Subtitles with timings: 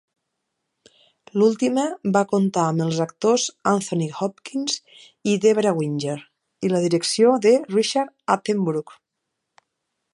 [1.39, 1.83] L"última
[2.15, 4.79] va comptar amb els actors Anthony Hopkins
[5.33, 6.17] i Debra Winger
[6.69, 8.95] i la direcció de Richard Attenborough.